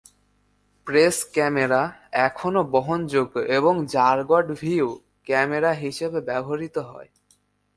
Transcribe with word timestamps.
Press 0.87 1.17
camera 1.33 1.81
এখনও 2.27 2.61
বহনযোগ্য 2.73 3.35
এবং 3.57 3.73
র্যাগড 3.85 4.47
ভিউ 4.59 4.87
ক্যামেরা 5.27 5.71
হিসেবে 5.83 6.19
ব্যবহৃত 6.29 6.75
হয়। 6.89 7.09